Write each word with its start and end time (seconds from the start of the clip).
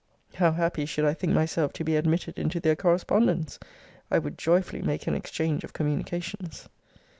How 0.33 0.51
happy 0.53 0.87
should 0.87 1.05
I 1.05 1.13
think 1.13 1.33
myself 1.33 1.73
to 1.73 1.83
be 1.83 1.95
admitted 1.95 2.39
into 2.39 2.59
their 2.59 2.75
correspondence? 2.75 3.59
I 4.09 4.17
would 4.17 4.35
joyfully 4.35 4.81
make 4.81 5.05
an 5.05 5.13
exchange 5.13 5.63
of 5.63 5.73
communications. 5.73 6.67